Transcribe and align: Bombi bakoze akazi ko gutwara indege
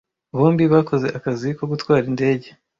Bombi 0.37 0.63
bakoze 0.73 1.07
akazi 1.17 1.47
ko 1.57 1.63
gutwara 1.71 2.03
indege 2.11 2.47